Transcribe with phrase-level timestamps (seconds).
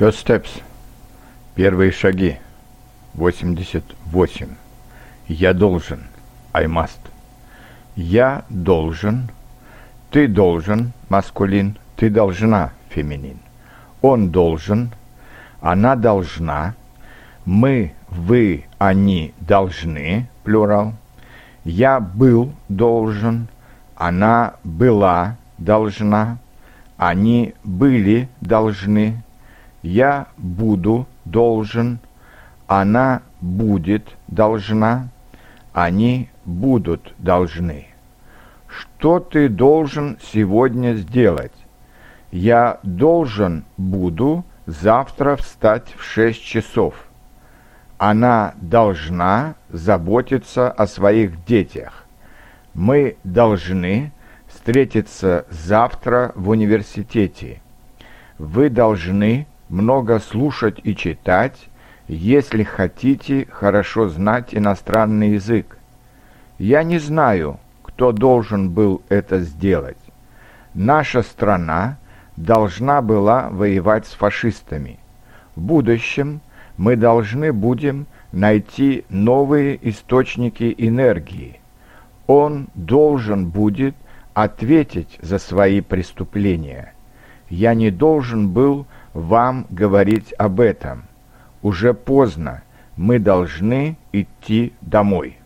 [0.00, 0.62] First steps.
[1.54, 2.38] Первые шаги.
[3.16, 4.48] 88.
[5.28, 6.06] Я должен.
[6.54, 7.00] I must.
[7.96, 9.28] Я должен.
[10.10, 10.94] Ты должен.
[11.10, 11.76] Маскулин.
[11.96, 12.72] Ты должна.
[12.88, 13.40] Феминин.
[14.00, 14.90] Он должен.
[15.60, 16.74] Она должна.
[17.44, 20.30] Мы, вы, они должны.
[20.44, 20.94] Плюрал.
[21.62, 23.48] Я был должен.
[23.96, 26.38] Она была должна.
[26.96, 29.22] Они были должны
[29.82, 32.00] я буду должен,
[32.66, 35.08] она будет должна,
[35.72, 37.86] они будут должны.
[38.66, 41.52] Что ты должен сегодня сделать?
[42.30, 46.94] Я должен буду завтра встать в шесть часов.
[47.98, 52.06] Она должна заботиться о своих детях.
[52.72, 54.12] Мы должны
[54.46, 57.60] встретиться завтра в университете.
[58.38, 61.68] Вы должны много слушать и читать,
[62.08, 65.78] если хотите хорошо знать иностранный язык.
[66.58, 69.96] Я не знаю, кто должен был это сделать.
[70.74, 71.98] Наша страна
[72.36, 74.98] должна была воевать с фашистами.
[75.54, 76.40] В будущем
[76.76, 81.60] мы должны будем найти новые источники энергии.
[82.26, 83.94] Он должен будет
[84.34, 86.94] ответить за свои преступления.
[87.50, 91.04] Я не должен был вам говорить об этом.
[91.62, 92.62] Уже поздно,
[92.96, 95.39] мы должны идти домой.